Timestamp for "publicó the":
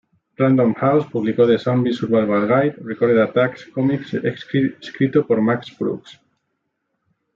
1.11-1.59